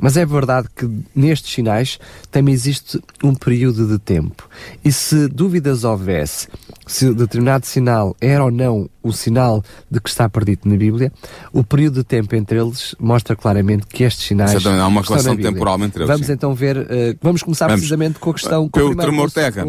[0.00, 1.98] Mas é verdade que nestes sinais
[2.30, 4.48] também existe um período de tempo.
[4.84, 6.46] E se dúvidas houvesse
[6.86, 11.12] se determinado sinal era ou não o sinal de que está perdido na Bíblia,
[11.52, 14.52] o período de tempo entre eles mostra claramente que estes sinais.
[14.52, 16.08] Exatamente, há uma relação temporal entre eles.
[16.08, 16.32] Vamos sim.
[16.32, 16.86] então ver, uh,
[17.20, 17.80] vamos começar vamos.
[17.80, 18.68] precisamente com a questão.
[18.68, 19.64] Pelo tremor terra.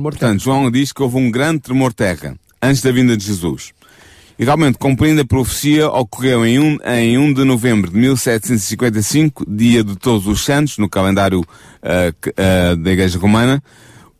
[0.00, 3.72] Portanto, João diz que houve um grande tremor terra antes da vinda de Jesus.
[4.38, 9.84] E realmente, cumprindo a profecia, ocorreu em 1, em 1 de novembro de 1755, dia
[9.84, 13.62] de Todos os Santos, no calendário uh, uh, da Igreja Romana,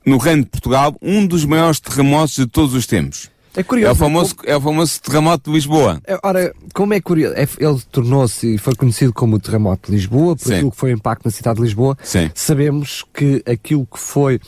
[0.04, 3.30] no Reino de Portugal, um dos maiores terremotos de todos os tempos.
[3.56, 3.90] É curioso.
[3.90, 4.50] É o famoso, como...
[4.50, 6.00] é o famoso terremoto de Lisboa.
[6.06, 9.96] É, ora, como é curioso, é, ele tornou-se e foi conhecido como o terremoto de
[9.96, 10.54] Lisboa, por Sim.
[10.54, 11.96] aquilo que foi o impacto na cidade de Lisboa.
[12.02, 12.30] Sim.
[12.34, 14.40] Sabemos que aquilo que foi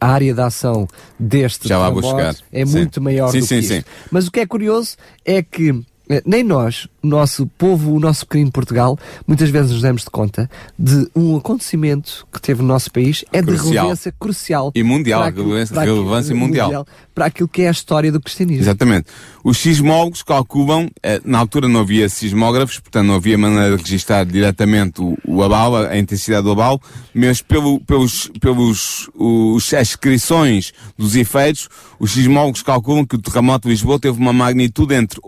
[0.00, 0.86] a área de ação
[1.18, 2.72] deste Já terremoto é sim.
[2.72, 3.84] muito maior sim, do sim, que sim.
[4.10, 5.82] Mas o que é curioso é que
[6.26, 10.50] nem nós, o nosso povo, o nosso pequeno Portugal, muitas vezes nos damos de conta
[10.78, 13.70] de um acontecimento que teve no nosso país é crucial.
[13.70, 14.72] de relevância crucial.
[14.74, 16.66] E mundial, aquilo, relevância, relevância mundial.
[16.66, 16.86] mundial.
[17.14, 18.62] Para aquilo que é a história do cristianismo.
[18.62, 19.06] Exatamente.
[19.44, 24.24] Os sismólogos calculam, eh, na altura não havia sismógrafos, portanto não havia maneira de registrar
[24.24, 26.80] diretamente o, o abalo, a intensidade do abalo,
[27.14, 33.68] mas pelo, pelos, pelos os, as descrições dos efeitos, os sismólogos calculam que o terremoto
[33.68, 35.18] de Lisboa teve uma magnitude entre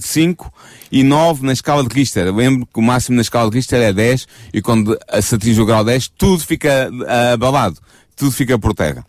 [0.00, 0.50] 8.5
[0.90, 2.26] e 9 na escala de Richter.
[2.26, 5.60] Eu lembro que o máximo na escala de Richter é 10 e quando se atinge
[5.60, 7.78] o grau 10, tudo fica uh, abalado.
[8.14, 9.04] Tudo fica por terra.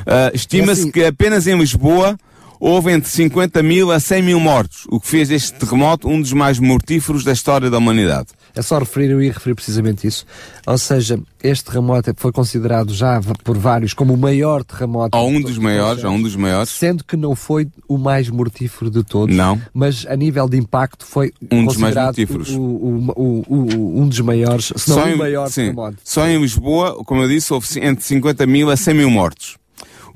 [0.00, 0.90] Uh, Estima-se assim...
[0.90, 2.18] que apenas em Lisboa
[2.60, 6.32] houve entre 50 mil a 100 mil mortos, o que fez deste terremoto um dos
[6.32, 8.28] mais mortíferos da história da humanidade.
[8.58, 10.26] É só referir, eu ia referir precisamente isso.
[10.66, 15.16] Ou seja, este terremoto foi considerado já por vários como o maior terremoto.
[15.16, 16.68] Ou um dos maiores, ou um dos maiores.
[16.70, 19.36] Sendo que não foi o mais mortífero de todos.
[19.36, 19.62] Não.
[19.72, 22.50] Mas a nível de impacto foi um dos mais mortíferos.
[22.50, 25.98] O, o, o, um dos maiores, se não o maior sim, terremoto.
[26.02, 29.56] Só em Lisboa, como eu disse, houve entre 50 mil a 100 mil mortos.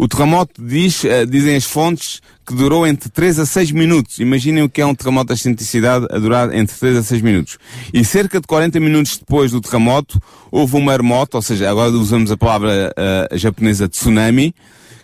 [0.02, 4.18] O terremoto diz, uh, dizem as fontes, que durou entre 3 a 6 minutos.
[4.18, 7.56] Imaginem o que é um terremoto desta intensidade a durar entre 3 a 6 minutos.
[7.94, 12.32] E cerca de 40 minutos depois do terremoto, houve um maremoto, ou seja, agora usamos
[12.32, 14.52] a palavra uh, japonesa tsunami,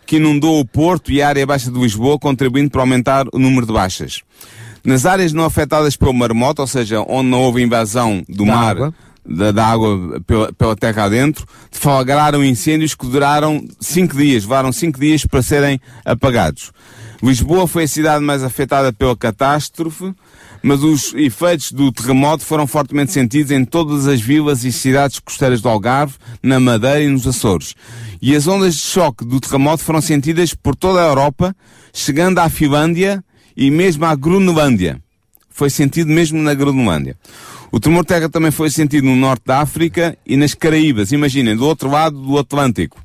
[0.05, 3.67] que inundou o porto e a área baixa de Lisboa, contribuindo para aumentar o número
[3.67, 4.23] de baixas.
[4.85, 8.71] Nas áreas não afetadas pelo maremoto, ou seja, onde não houve invasão do da mar,
[8.71, 8.95] água.
[9.29, 14.99] Da, da, água pela, pela terra adentro, deflagraram incêndios que duraram cinco dias, levaram cinco
[14.99, 16.73] dias para serem apagados.
[17.23, 20.15] Lisboa foi a cidade mais afetada pela catástrofe,
[20.63, 25.61] mas os efeitos do terremoto foram fortemente sentidos em todas as vilas e cidades costeiras
[25.61, 27.75] do Algarve, na Madeira e nos Açores.
[28.23, 31.55] E as ondas de choque do terremoto foram sentidas por toda a Europa,
[31.93, 33.23] chegando à Finlândia
[33.57, 35.03] e mesmo à Groenlândia.
[35.51, 37.17] Foi sentido mesmo na Groenlândia.
[37.71, 41.13] O tremor de terra também foi sentido no norte da África e nas Caraíbas.
[41.13, 42.97] Imaginem, do outro lado do Atlântico.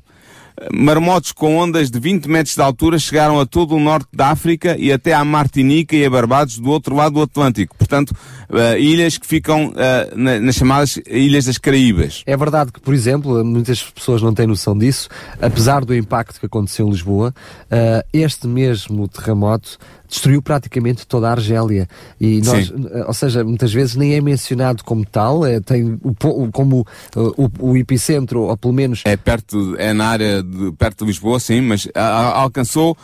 [0.72, 4.76] Marmotos com ondas de 20 metros de altura chegaram a todo o norte da África
[4.78, 7.76] e até à Martinica e a Barbados do outro lado do Atlântico.
[7.76, 8.14] Portanto,
[8.48, 9.72] uh, ilhas que ficam uh,
[10.16, 12.22] na, nas chamadas Ilhas das Caraíbas.
[12.26, 15.08] É verdade que, por exemplo, muitas pessoas não têm noção disso,
[15.40, 17.34] apesar do impacto que aconteceu em Lisboa,
[17.66, 19.78] uh, este mesmo terremoto
[20.08, 21.88] destruiu praticamente toda a Argélia.
[22.20, 22.72] E nós,
[23.06, 26.14] ou seja, muitas vezes nem é mencionado como tal, é, tem o,
[26.52, 29.02] como o, o, epicentro, ou pelo menos.
[29.04, 32.96] É perto, é na área de, perto de Lisboa, sim, mas a, a, alcançou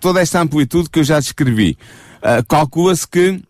[0.00, 1.76] toda esta amplitude que eu já descrevi.
[2.18, 3.42] Uh, Calcula-se que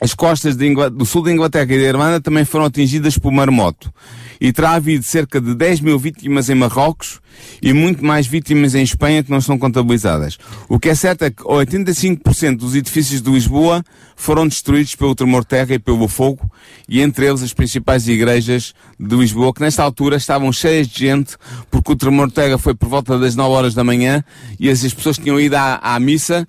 [0.00, 3.92] as costas do sul da Inglaterra e da Irlanda também foram atingidas por marmoto.
[4.40, 7.20] E terá havido cerca de 10 mil vítimas em Marrocos
[7.60, 10.38] e muito mais vítimas em Espanha que não estão contabilizadas.
[10.68, 13.84] O que é certo é que 85% dos edifícios de Lisboa
[14.20, 16.48] foram destruídos pelo tremor de terra e pelo fogo,
[16.86, 21.36] e entre eles as principais igrejas de Lisboa, que nesta altura estavam cheias de gente,
[21.70, 24.22] porque o tremor de terra foi por volta das 9 horas da manhã,
[24.58, 26.46] e as, pessoas tinham ido à, à missa,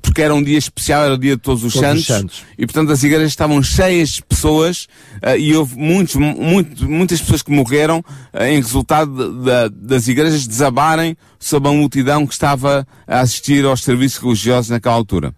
[0.00, 2.42] porque era um dia especial, era o dia de todos os, todos santos, os santos,
[2.56, 7.42] e portanto as igrejas estavam cheias de pessoas, uh, e houve muitos, muito, muitas pessoas
[7.42, 7.98] que morreram
[8.32, 13.66] uh, em resultado de, de, das igrejas desabarem sob a multidão que estava a assistir
[13.66, 15.34] aos serviços religiosos naquela altura.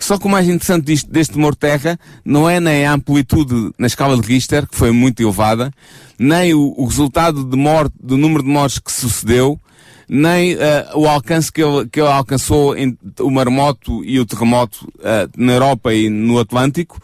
[0.00, 4.18] Só que o mais interessante disto, deste terra não é nem a amplitude na escala
[4.18, 5.70] de Richter, que foi muito elevada,
[6.18, 9.60] nem o, o resultado de morte, do número de mortes que sucedeu,
[10.08, 10.58] nem uh,
[10.94, 15.52] o alcance que ele, que ele alcançou em, o maremoto e o terremoto uh, na
[15.52, 17.00] Europa e no Atlântico.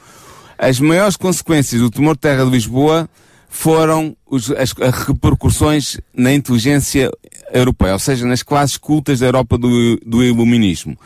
[0.59, 3.09] As maiores consequências do tumor de terra de Lisboa
[3.47, 7.11] foram os, as, as, repercussões na inteligência
[7.53, 10.99] europeia, ou seja, nas classes cultas da Europa do, do iluminismo.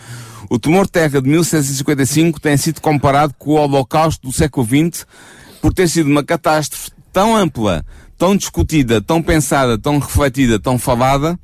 [0.49, 5.07] O tumor terra de 1755 tem sido comparado com o Holocausto do século XX
[5.61, 7.85] por ter sido uma catástrofe tão ampla,
[8.17, 11.39] tão discutida, tão pensada, tão refletida, tão falada,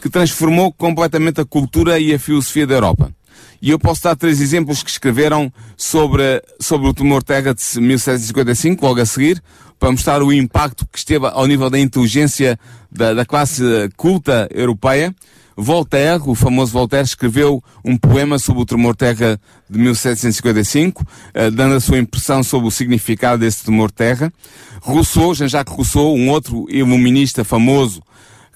[0.00, 3.14] que transformou completamente a cultura e a filosofia da Europa.
[3.60, 8.84] E eu posso dar três exemplos que escreveram sobre, sobre o tumor Terra de 1755,
[8.84, 9.40] logo a seguir,
[9.78, 12.58] para mostrar o impacto que esteve ao nível da inteligência
[12.90, 13.62] da, da classe
[13.96, 15.14] culta europeia.
[15.56, 21.74] Voltaire, o famoso Voltaire, escreveu um poema sobre o tremor terra de 1755, eh, dando
[21.74, 24.32] a sua impressão sobre o significado desse tremor terra.
[24.80, 28.02] Rousseau, Jean-Jacques Rousseau, um outro iluminista famoso,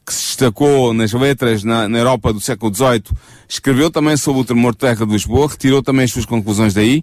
[0.06, 3.02] que se destacou nas letras na, na, Europa do século XVIII,
[3.48, 7.02] escreveu também sobre o tremor terra de Lisboa, retirou também as suas conclusões daí.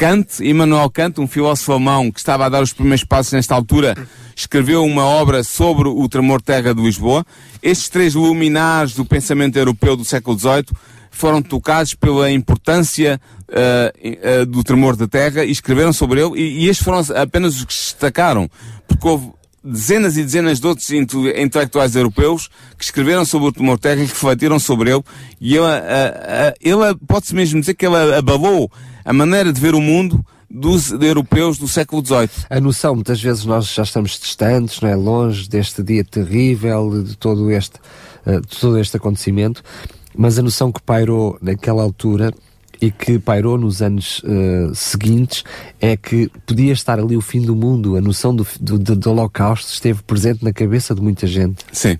[0.00, 3.94] Kant, Immanuel Kant, um filósofo alemão que estava a dar os primeiros passos nesta altura,
[4.34, 7.22] escreveu uma obra sobre o tremor de terra de Lisboa.
[7.62, 10.68] Estes três luminares do pensamento europeu do século XVIII
[11.10, 16.64] foram tocados pela importância uh, uh, do tremor da terra e escreveram sobre ele, e,
[16.64, 18.50] e estes foram apenas os que se destacaram,
[18.88, 19.30] porque houve
[19.62, 24.58] dezenas e dezenas de outros intelectuais europeus que escreveram sobre o tumor terra e refletiram
[24.58, 25.04] sobre ele,
[25.38, 25.66] e ele,
[26.58, 28.72] ele pode-se mesmo dizer que ele abalou
[29.04, 32.28] a maneira de ver o mundo dos europeus do século XVIII.
[32.50, 34.96] A noção, muitas vezes nós já estamos distantes, não é?
[34.96, 37.78] longe deste dia terrível, de todo este,
[38.26, 39.62] eh, de todo este acontecimento,
[40.16, 42.34] mas a noção que pairou naquela altura
[42.80, 45.44] e que pairou nos anos uh, seguintes
[45.78, 49.70] é que podia estar ali o fim do mundo, a noção do, do, do holocausto
[49.70, 51.64] esteve presente na cabeça de muita gente.
[51.72, 51.98] Sim.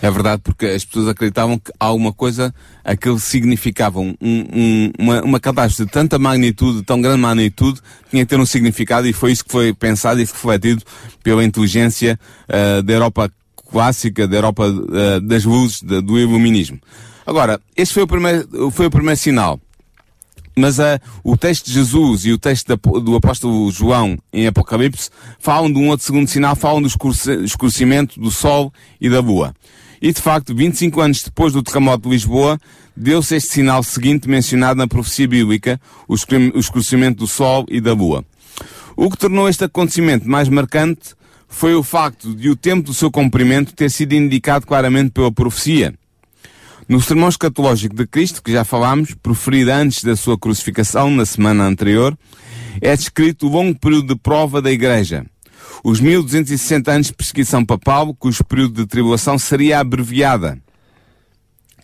[0.00, 5.40] É verdade, porque as pessoas acreditavam que alguma coisa, aquilo significava um, um, uma, uma
[5.40, 9.44] catástrofe de tanta magnitude, tão grande magnitude, tinha que ter um significado e foi isso
[9.44, 10.82] que foi pensado e refletido
[11.22, 13.30] pela inteligência uh, da Europa
[13.70, 16.78] clássica, da Europa uh, das luzes, de, do iluminismo.
[17.26, 19.60] Agora, este foi o primeiro, foi o primeiro sinal.
[20.58, 25.72] Mas uh, o texto de Jesus e o texto do apóstolo João em Apocalipse falam
[25.72, 26.88] de um outro segundo sinal, falam do
[27.44, 29.54] escurecimento do sol e da lua.
[30.00, 32.58] E de facto, 25 anos depois do terremoto de Lisboa,
[32.96, 38.24] deu-se este sinal seguinte mencionado na profecia bíblica, o escurecimento do sol e da lua.
[38.96, 41.14] O que tornou este acontecimento mais marcante
[41.48, 45.94] foi o facto de o tempo do seu cumprimento ter sido indicado claramente pela profecia.
[46.88, 51.64] No sermão escatológico de Cristo, que já falámos, proferido antes da sua crucificação, na semana
[51.64, 52.16] anterior,
[52.80, 55.26] é descrito o longo período de prova da Igreja.
[55.84, 60.58] Os 1260 anos de perseguição papal, cujo período de tribulação seria abreviada.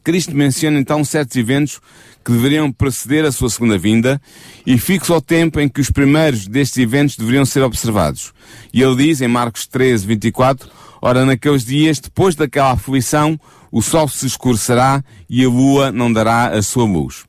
[0.03, 1.81] Cristo menciona então certos eventos
[2.25, 4.19] que deveriam preceder a sua segunda vinda
[4.67, 8.33] e fixa o tempo em que os primeiros destes eventos deveriam ser observados.
[8.73, 10.71] E ele diz em Marcos 13, 24,
[11.07, 13.39] Ora, naqueles dias, depois daquela aflição,
[13.75, 17.25] o sol se escurecerá e a lua não dará a sua luz.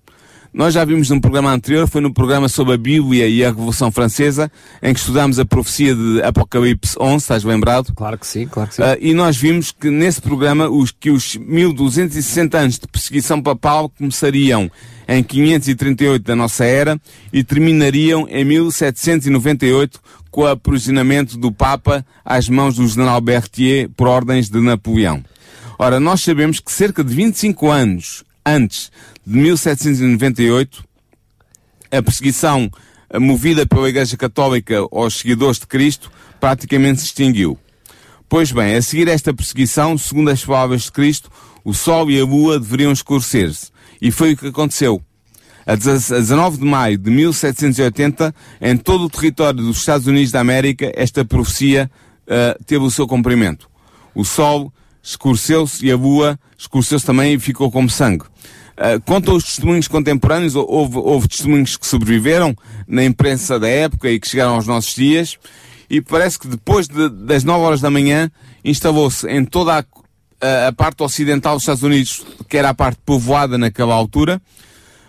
[0.54, 3.92] Nós já vimos num programa anterior, foi no programa sobre a Bíblia e a Revolução
[3.92, 4.50] Francesa,
[4.82, 7.92] em que estudámos a profecia de Apocalipse 11, estás lembrado?
[7.96, 8.84] Claro que sim, claro que sim.
[8.84, 13.90] Uh, e nós vimos que nesse programa os, que os 1260 anos de perseguição papal
[13.90, 14.72] começariam
[15.08, 17.02] em 538 da nossa era
[17.34, 24.08] e terminariam em 1798 com o aprisionamento do Papa às mãos do general Berthier por
[24.08, 25.24] ordens de Napoleão.
[25.78, 28.92] Ora, nós sabemos que cerca de 25 anos antes
[29.26, 30.86] de 1798,
[31.92, 32.70] a perseguição
[33.20, 37.58] movida pela Igreja Católica aos seguidores de Cristo praticamente se extinguiu.
[38.30, 41.30] Pois bem, a seguir esta perseguição, segundo as palavras de Cristo,
[41.64, 43.72] o Sol e a Lua deveriam escurecer-se.
[44.02, 45.02] E foi o que aconteceu.
[45.66, 50.92] A 19 de maio de 1780, em todo o território dos Estados Unidos da América,
[50.96, 51.90] esta profecia
[52.24, 53.68] uh, teve o seu cumprimento.
[54.14, 54.72] O Sol
[55.06, 58.26] escureceu-se e a lua escureceu-se também e ficou como sangue.
[58.76, 62.56] Uh, contam os testemunhos contemporâneos, houve, houve testemunhos que sobreviveram
[62.88, 65.38] na imprensa da época e que chegaram aos nossos dias,
[65.90, 68.30] e parece que depois de, das 9 horas da manhã
[68.66, 69.86] instalou-se em toda a,
[70.42, 74.42] a, a, parte ocidental dos Estados Unidos, que era a parte povoada naquela altura,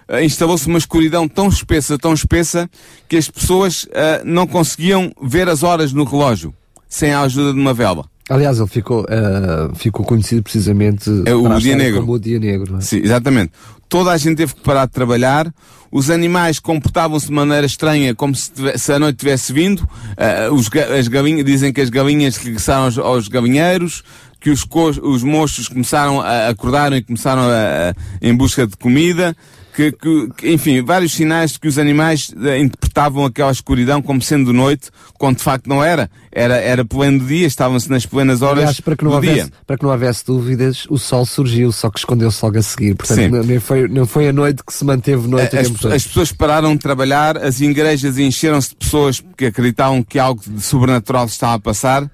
[0.09, 2.71] uh, instalou-se uma escuridão tão espessa, tão espessa,
[3.09, 6.55] que as pessoas uh, não conseguiam ver as horas no relógio,
[6.87, 8.09] sem a ajuda de uma vela.
[8.29, 12.01] Aliás, ele ficou, uh, ficou conhecido precisamente é o dia negro.
[12.01, 12.77] como o dia negro.
[12.77, 12.81] É?
[12.81, 13.53] Sim, exatamente.
[13.89, 15.53] Toda a gente teve que parar de trabalhar,
[15.93, 20.53] os animais comportavam-se de maneira estranha, como se, tivesse, se a noite tivesse vindo, uh,
[20.53, 24.03] os, as galinhas, dizem que as galinhas regressaram aos, aos galinheiros,
[24.41, 24.67] que os,
[25.03, 29.37] os monstros começaram a acordaram e começaram a, a, em busca de comida,
[29.77, 34.51] que, que, enfim, vários sinais de que os animais uh, interpretavam aquela escuridão como sendo
[34.51, 36.11] noite, quando de facto não era.
[36.33, 39.53] Era, era pleno dia, estavam-se nas plenas horas Aliás, para que não do houvesse, dia.
[39.67, 42.95] Para que não houvesse dúvidas, o sol surgiu, só que escondeu-se logo a seguir.
[42.95, 46.33] Portanto, não, nem foi, não foi a noite que se manteve noite as, as pessoas
[46.33, 51.55] pararam de trabalhar, as igrejas encheram-se de pessoas que acreditavam que algo de sobrenatural estava
[51.55, 52.11] a passar.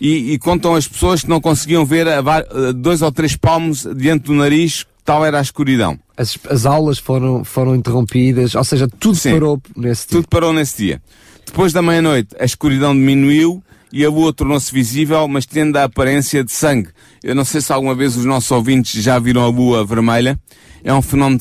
[0.00, 3.86] E, e, contam as pessoas que não conseguiam ver a, a dois ou três palmos
[3.96, 5.98] diante do nariz tal era a escuridão.
[6.16, 10.16] As, as aulas foram, foram interrompidas, ou seja, tudo Sim, parou nesse dia.
[10.18, 11.02] Tudo parou nesse dia.
[11.46, 13.62] Depois da meia-noite, a escuridão diminuiu
[13.92, 16.88] e a lua tornou-se visível, mas tendo a aparência de sangue.
[17.22, 20.40] Eu não sei se alguma vez os nossos ouvintes já viram a lua vermelha.
[20.82, 21.38] É um fenómeno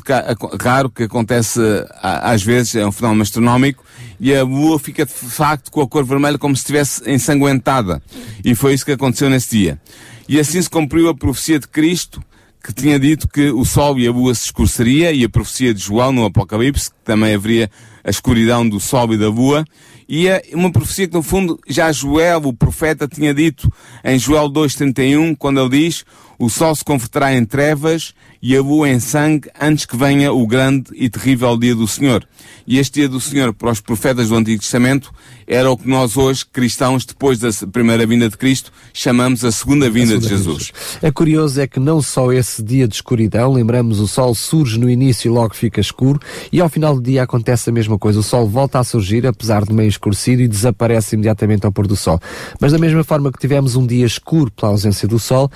[0.61, 1.59] raro que acontece
[2.01, 3.83] às vezes, é um fenómeno astronómico,
[4.19, 8.03] e a lua fica de facto com a cor vermelha como se estivesse ensanguentada.
[8.45, 9.81] E foi isso que aconteceu nesse dia.
[10.27, 12.21] E assim se cumpriu a profecia de Cristo,
[12.63, 15.81] que tinha dito que o sol e a lua se escureceria, e a profecia de
[15.81, 17.69] João no Apocalipse, que também haveria
[18.03, 19.65] a escuridão do sol e da lua,
[20.07, 23.71] e é uma profecia que no fundo já Joel, o profeta, tinha dito
[24.03, 26.03] em Joel 2.31, quando ele diz,
[26.41, 30.47] o sol se converterá em trevas e a lua em sangue antes que venha o
[30.47, 32.27] grande e terrível dia do Senhor.
[32.65, 35.13] E este dia do Senhor, para os profetas do Antigo Testamento,
[35.45, 39.87] era o que nós hoje, cristãos, depois da primeira vinda de Cristo, chamamos a segunda
[39.87, 40.71] vinda a segunda de Jesus.
[40.99, 44.89] É curioso é que não só esse dia de escuridão, lembramos, o sol surge no
[44.89, 46.19] início e logo fica escuro,
[46.51, 48.19] e ao final do dia acontece a mesma coisa.
[48.19, 51.95] O sol volta a surgir, apesar de meio escurecido, e desaparece imediatamente ao pôr do
[51.95, 52.19] sol.
[52.59, 55.51] Mas da mesma forma que tivemos um dia escuro pela ausência do sol,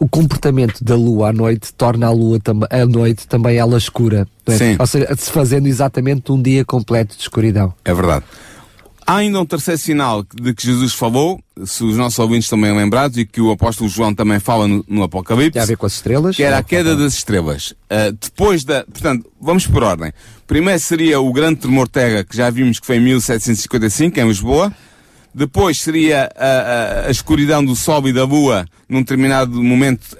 [0.00, 2.38] o comportamento da lua à noite torna a lua
[2.70, 4.26] a noite também ela escura.
[4.46, 4.56] É?
[4.56, 4.76] Sim.
[4.78, 7.72] Ou seja, se fazendo exatamente um dia completo de escuridão.
[7.84, 8.24] É verdade.
[9.06, 13.16] Há ainda um terceiro sinal de que Jesus falou, se os nossos ouvintes também lembrados,
[13.16, 15.52] e que o apóstolo João também fala no, no Apocalipse.
[15.52, 16.34] Tem a ver com as estrelas?
[16.34, 17.70] Que era a queda das estrelas.
[17.70, 18.84] Uh, depois da.
[18.84, 20.12] Portanto, vamos por ordem.
[20.44, 24.72] Primeiro seria o grande tremor terra, que já vimos que foi em 1755, em Lisboa.
[25.36, 30.16] Depois seria a, a, a, escuridão do Sol e da Lua num determinado momento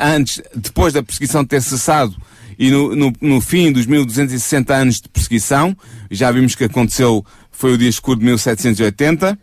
[0.00, 2.16] antes, depois da perseguição ter cessado
[2.58, 5.76] e no, no, no fim dos 1260 anos de perseguição,
[6.10, 9.38] já vimos que aconteceu, foi o dia escuro de 1780,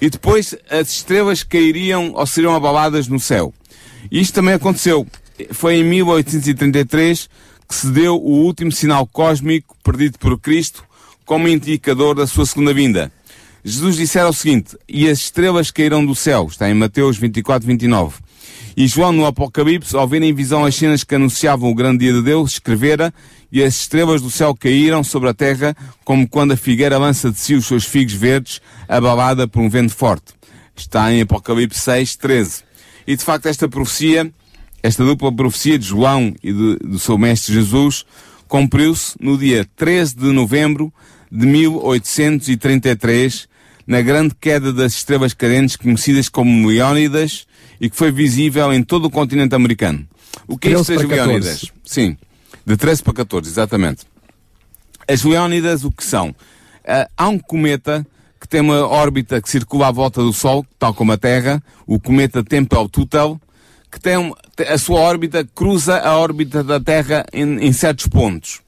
[0.00, 3.52] e depois as estrelas cairiam ou seriam abaladas no céu.
[4.08, 5.04] Isto também aconteceu.
[5.50, 7.28] Foi em 1833
[7.68, 10.84] que se deu o último sinal cósmico perdido por Cristo
[11.24, 13.12] como indicador da sua segunda vinda.
[13.62, 18.16] Jesus dissera o seguinte, e as estrelas caíram do céu, está em Mateus 24, 29.
[18.76, 22.14] E João no Apocalipse, ao ver em visão as cenas que anunciavam o grande dia
[22.14, 23.12] de Deus, escrevera,
[23.52, 27.38] e as estrelas do céu caíram sobre a terra, como quando a figueira lança de
[27.38, 30.32] si os seus figos verdes, abalada por um vento forte.
[30.74, 32.62] Está em Apocalipse 6, 13.
[33.06, 34.32] E de facto esta profecia,
[34.82, 38.06] esta dupla profecia de João e de, do seu mestre Jesus,
[38.48, 40.90] cumpriu-se no dia 13 de novembro
[41.30, 43.49] de 1833,
[43.90, 47.44] na grande queda das estrelas cadentes conhecidas como Leónidas
[47.80, 50.06] e que foi visível em todo o continente americano.
[50.46, 51.72] O que é isto das Leónidas?
[51.84, 52.16] Sim,
[52.64, 54.06] de 13 para 14, exatamente.
[55.08, 56.28] As Leónidas o que são?
[56.28, 58.06] Uh, há um cometa
[58.40, 61.98] que tem uma órbita que circula à volta do Sol, tal como a Terra, o
[61.98, 63.40] cometa Tempel-Tutel,
[63.90, 64.32] que tem
[64.68, 68.60] a sua órbita cruza a órbita da Terra em, em certos pontos.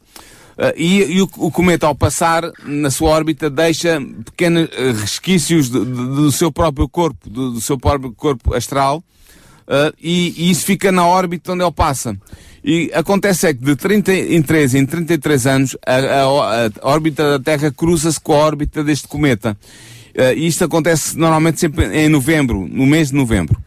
[0.52, 5.70] Uh, e, e o, o, cometa, ao passar na sua órbita, deixa pequenos uh, resquícios
[5.70, 10.66] de, do seu próprio corpo, do, do seu próprio corpo astral, uh, e, e, isso
[10.66, 12.14] fica na órbita onde ele passa.
[12.62, 17.72] E acontece é que de 33 em 33 anos, a, a, a órbita da Terra
[17.72, 19.56] cruza-se com a órbita deste cometa.
[20.36, 23.60] e isto acontece normalmente sempre em novembro, no mês de novembro.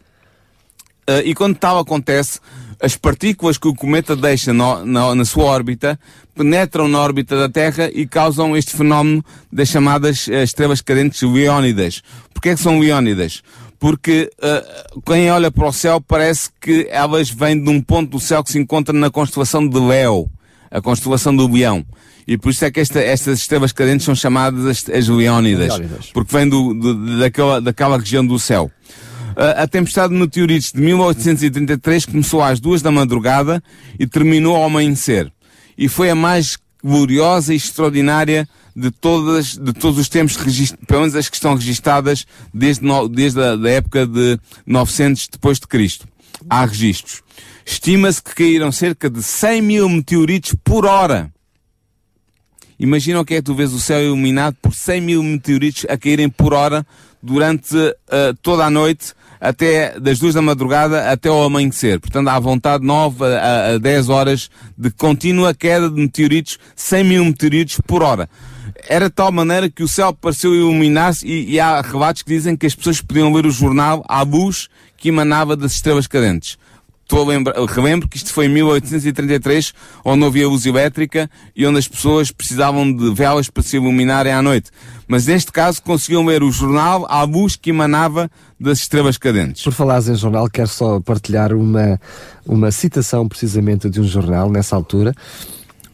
[1.26, 2.40] e quando tal acontece,
[2.80, 5.98] as partículas que o cometa deixa no, na, na, sua órbita
[6.34, 12.02] penetram na órbita da Terra e causam este fenómeno das chamadas uh, estrelas cadentes leónidas.
[12.32, 13.42] Porquê é que são leónidas?
[13.78, 18.20] Porque uh, quem olha para o céu parece que elas vêm de um ponto do
[18.20, 20.28] céu que se encontra na constelação de Leo,
[20.70, 21.84] a constelação do Leão.
[22.26, 26.10] E por isso é que esta, estas estrelas cadentes são chamadas as, as leónidas, leónidas.
[26.12, 28.70] porque vêm do, do, daquela, daquela região do céu.
[29.36, 33.62] A tempestade de meteoritos de 1833 começou às duas da madrugada
[33.98, 35.30] e terminou ao amanhecer.
[35.76, 40.38] E foi a mais gloriosa e extraordinária de todas, de todos os tempos,
[40.86, 45.60] pelo menos as que estão registadas desde, no, desde a da época de 900 depois
[45.60, 46.08] de Cristo.
[46.48, 47.22] Há registros.
[47.64, 51.30] Estima-se que caíram cerca de 100 mil meteoritos por hora.
[52.78, 56.30] Imagina o que é tu vês o céu iluminado por 100 mil meteoritos a caírem
[56.30, 56.86] por hora
[57.22, 62.00] durante uh, toda a noite até das duas da madrugada até ao amanhecer.
[62.00, 67.24] Portanto, à vontade 9 a, a 10 horas de contínua queda de meteoritos, 100 mil
[67.24, 68.28] meteoritos por hora.
[68.88, 72.56] Era de tal maneira que o céu pareceu iluminar-se e, e há relatos que dizem
[72.56, 76.58] que as pessoas podiam ler o jornal à luz que emanava das estrelas cadentes.
[77.06, 79.72] Estou a lembrar, relembro que isto foi em 1833,
[80.04, 84.32] onde não havia luz elétrica e onde as pessoas precisavam de velas para se iluminarem
[84.32, 84.72] à noite.
[85.06, 88.28] Mas neste caso conseguiam ler o jornal à luz que emanava
[88.58, 89.62] das estrelas cadentes.
[89.62, 92.00] Por falares em jornal, quero só partilhar uma,
[92.44, 95.14] uma citação precisamente de um jornal nessa altura.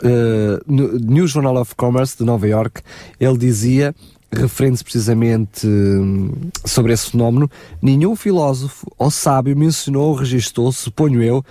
[0.03, 2.81] Uh, no New Journal of Commerce de Nova York,
[3.21, 3.95] ele dizia
[4.33, 6.31] referente precisamente hum,
[6.65, 11.45] sobre esse fenómeno, nenhum filósofo ou sábio mencionou ou registou, suponho eu,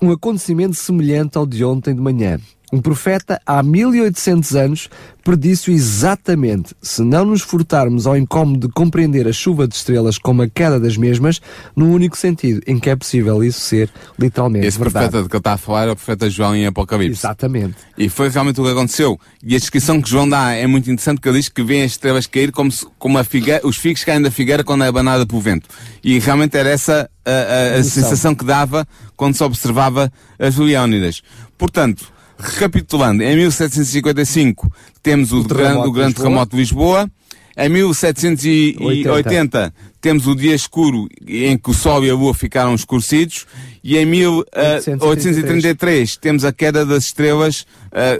[0.00, 2.38] um acontecimento semelhante ao de ontem de manhã.
[2.70, 4.90] Um profeta há 1800 anos
[5.24, 10.42] predisse exatamente: se não nos furtarmos ao incómodo de compreender a chuva de estrelas como
[10.42, 11.40] a queda das mesmas,
[11.74, 15.06] no único sentido em que é possível isso ser literalmente Esse verdade.
[15.06, 17.20] profeta de que ele está a falar é o profeta João em Apocalipse.
[17.20, 17.76] Exatamente.
[17.96, 19.18] E foi realmente o que aconteceu.
[19.42, 21.92] E a descrição que João dá é muito interessante, porque ele diz que vê as
[21.92, 25.40] estrelas cair como, se, como figueira, os figos caem da figueira quando é abanada pelo
[25.40, 25.68] vento.
[26.04, 31.22] E realmente era essa a, a, a sensação que dava quando se observava as Leónidas.
[31.56, 34.72] Portanto, Recapitulando, em 1755
[35.02, 37.10] temos o, o, grande, o grande terremoto de Lisboa.
[37.56, 39.74] Em 1780 80.
[40.00, 43.44] temos o dia escuro em que o Sol e a Lua ficaram escurecidos.
[43.82, 47.66] E em 1833 uh, temos a queda das estrelas uh,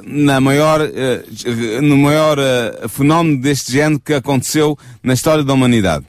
[0.04, 2.36] na maior, uh, no maior
[2.88, 6.04] fenómeno deste género que aconteceu na história da humanidade.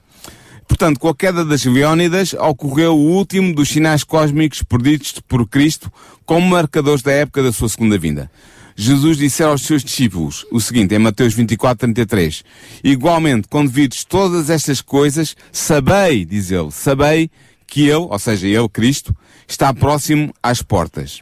[0.79, 5.91] Portanto, com a queda das Leónidas, ocorreu o último dos sinais cósmicos perdidos por Cristo
[6.25, 8.31] como marcadores da época da sua segunda vinda.
[8.77, 12.45] Jesus disse aos seus discípulos o seguinte, em Mateus 24, 33.
[12.81, 17.29] Igualmente, quando vides todas estas coisas, sabei, diz ele, sabei
[17.67, 19.13] que eu, ou seja, eu, Cristo,
[19.45, 21.21] está próximo às portas.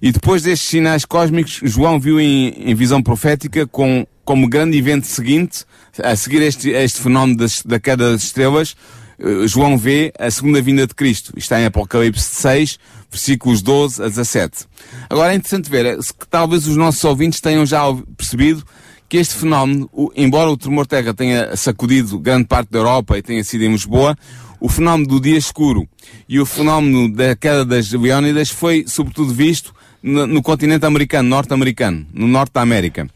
[0.00, 5.06] E depois destes sinais cósmicos, João viu em, em visão profética com, como grande evento
[5.06, 5.64] seguinte
[6.02, 8.76] a seguir este, este fenómeno das, da queda das estrelas,
[9.18, 11.32] uh, João vê a segunda vinda de Cristo.
[11.36, 12.78] Está em Apocalipse 6,
[13.10, 14.66] versículos 12 a 17.
[15.08, 17.82] Agora é interessante ver, eh, que talvez os nossos ouvintes tenham já
[18.16, 18.64] percebido
[19.08, 23.42] que este fenómeno, embora o tremor terra tenha sacudido grande parte da Europa e tenha
[23.44, 24.16] sido em Lisboa,
[24.60, 25.88] o fenómeno do dia escuro
[26.28, 32.06] e o fenómeno da queda das Leónidas foi sobretudo visto no, no continente americano, norte-americano,
[32.12, 33.08] no norte da América.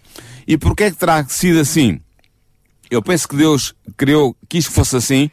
[0.46, 2.00] E porquê é que terá sido assim?
[2.90, 5.30] Eu penso que Deus criou, quis que fosse assim,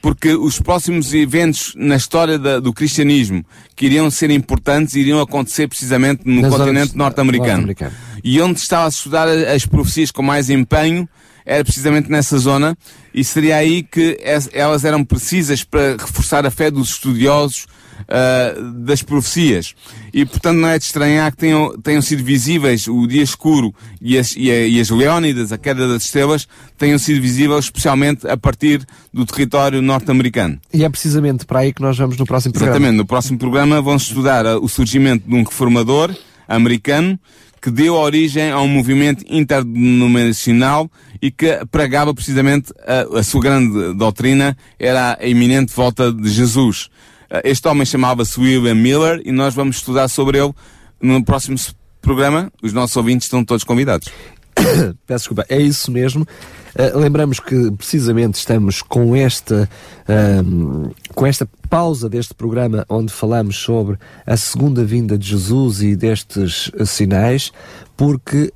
[0.00, 3.44] porque os próximos eventos na história da, do cristianismo
[3.74, 7.66] que iriam ser importantes iriam acontecer precisamente no Nas continente norte-americano.
[7.66, 7.86] Norte
[8.22, 11.08] e onde estava a estudar as profecias com mais empenho
[11.44, 12.76] era precisamente nessa zona
[13.12, 14.18] e seria aí que
[14.52, 17.66] elas eram precisas para reforçar a fé dos estudiosos
[18.04, 19.74] uh, das profecias.
[20.12, 24.18] E, portanto, não é de estranhar que tenham, tenham sido visíveis o dia escuro e
[24.18, 28.36] as, e, a, e as Leónidas, a queda das estrelas, tenham sido visíveis especialmente a
[28.36, 30.60] partir do território norte-americano.
[30.72, 32.76] E é precisamente para aí que nós vamos no próximo programa.
[32.76, 32.96] Exatamente.
[32.96, 36.14] No próximo programa vamos estudar uh, o surgimento de um reformador
[36.48, 37.18] americano
[37.64, 40.90] que deu origem a um movimento interdenominacional
[41.22, 46.90] e que pregava precisamente a, a, sua grande doutrina era a iminente volta de Jesus.
[47.30, 50.52] Eh, este homem chamava-se William Miller e nós vamos estudar sobre ele
[51.00, 51.56] no próximo
[52.02, 52.52] programa.
[52.62, 54.08] Os nossos ouvintes estão todos convidados.
[55.06, 56.26] Peço desculpa, é isso mesmo.
[56.74, 59.68] Uh, lembramos que precisamente estamos com esta,
[60.08, 63.96] uh, com esta pausa deste programa onde falamos sobre
[64.26, 67.52] a segunda vinda de Jesus e destes uh, sinais,
[67.96, 68.52] porque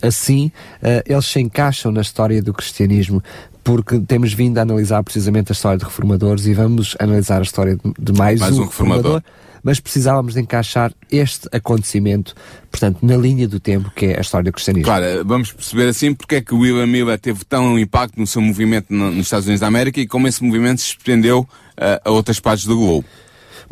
[0.00, 3.20] assim eh, eles se encaixam na história do cristianismo
[3.64, 7.76] porque temos vindo a analisar precisamente a história de reformadores e vamos analisar a história
[7.98, 9.16] de mais, mais um, um reformador.
[9.16, 9.22] reformador.
[9.62, 12.34] Mas precisávamos de encaixar este acontecimento,
[12.70, 14.84] portanto, na linha do tempo que é a história do cristianismo.
[14.84, 18.92] Claro, vamos perceber assim porque é que William Miller teve tão impacto no seu movimento
[18.92, 21.48] nos Estados Unidos da América e como esse movimento se estendeu uh,
[22.04, 23.06] a outras partes do globo.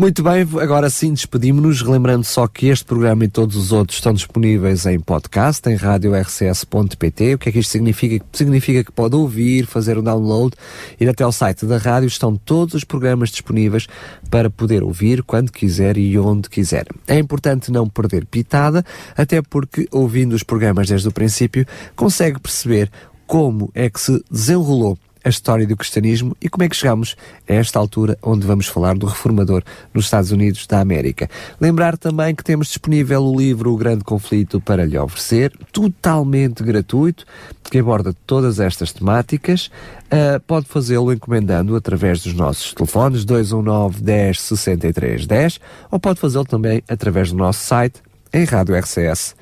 [0.00, 4.14] Muito bem, agora sim despedimos-nos, relembrando só que este programa e todos os outros estão
[4.14, 7.34] disponíveis em podcast, em radiorcs.pt.
[7.34, 8.24] O que é que isto significa?
[8.32, 10.56] Significa que pode ouvir, fazer o download,
[10.98, 13.88] ir até ao site da rádio, estão todos os programas disponíveis
[14.30, 16.86] para poder ouvir quando quiser e onde quiser.
[17.06, 18.82] É importante não perder pitada,
[19.14, 22.90] até porque ouvindo os programas desde o princípio, consegue perceber
[23.26, 27.16] como é que se desenrolou a história do cristianismo e como é que chegamos
[27.48, 29.62] a esta altura onde vamos falar do reformador
[29.92, 31.28] nos Estados Unidos da América.
[31.60, 37.26] Lembrar também que temos disponível o livro O Grande Conflito para lhe oferecer, totalmente gratuito,
[37.70, 39.70] que aborda todas estas temáticas.
[40.06, 45.60] Uh, pode fazê-lo encomendando através dos nossos telefones 219 10 63 10
[45.90, 48.00] ou pode fazê-lo também através do nosso site
[48.32, 49.34] em radiorcs.pt.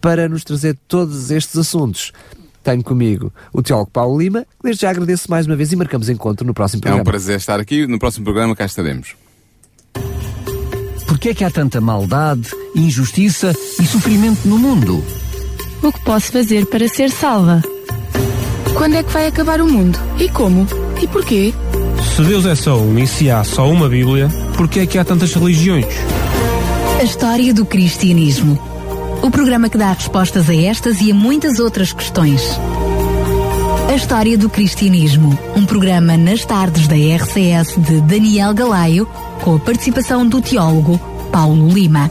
[0.00, 2.12] Para nos trazer todos estes assuntos,
[2.66, 6.08] tenho comigo o teólogo Paulo Lima, que desde já agradeço mais uma vez e marcamos
[6.08, 7.00] encontro no próximo programa.
[7.00, 7.86] É um prazer estar aqui.
[7.86, 9.14] No próximo programa cá estaremos.
[11.06, 15.04] Por que é que há tanta maldade, injustiça e sofrimento no mundo?
[15.80, 17.62] O que posso fazer para ser salva?
[18.76, 19.98] Quando é que vai acabar o mundo?
[20.18, 20.66] E como?
[21.00, 21.54] E porquê?
[22.16, 24.98] Se Deus é só um e se há só uma Bíblia, por que é que
[24.98, 25.86] há tantas religiões?
[26.98, 28.75] A história do cristianismo
[29.22, 32.42] o programa que dá respostas a estas e a muitas outras questões.
[33.88, 39.06] A História do Cristianismo, um programa nas tardes da RCS de Daniel Galaio,
[39.42, 40.98] com a participação do teólogo
[41.30, 42.10] Paulo Lima.